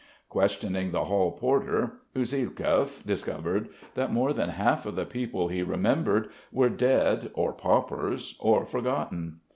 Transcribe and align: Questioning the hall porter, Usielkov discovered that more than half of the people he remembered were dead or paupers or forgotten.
Questioning 0.29 0.89
the 0.89 1.03
hall 1.05 1.31
porter, 1.31 1.97
Usielkov 2.15 3.05
discovered 3.05 3.69
that 3.93 4.11
more 4.11 4.33
than 4.33 4.49
half 4.49 4.87
of 4.87 4.95
the 4.95 5.05
people 5.05 5.49
he 5.49 5.61
remembered 5.61 6.29
were 6.51 6.69
dead 6.69 7.29
or 7.35 7.53
paupers 7.53 8.35
or 8.39 8.65
forgotten. 8.65 9.41